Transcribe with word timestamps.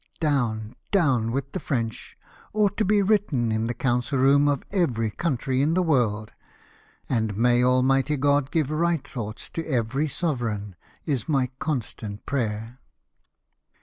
Down, 0.19 0.73
dotvn 0.91 1.31
with 1.31 1.51
the 1.51 1.59
Fren 1.59 1.91
ch! 1.91 2.17
ought 2.53 2.75
to 2.77 2.83
be 2.83 3.03
written 3.03 3.51
in 3.51 3.67
the 3.67 3.75
council 3.75 4.17
room 4.17 4.47
of 4.47 4.63
every 4.71 5.11
country 5.11 5.61
in 5.61 5.75
the 5.75 5.83
world, 5.83 6.31
and 7.07 7.37
may 7.37 7.63
Almighty 7.63 8.17
God 8.17 8.49
give 8.49 8.71
right 8.71 9.07
thoughts 9.07 9.47
to 9.49 9.63
every 9.63 10.07
sovereign, 10.07 10.75
is 11.05 11.29
my 11.29 11.51
constant 11.59 12.25
prayer." 12.25 12.79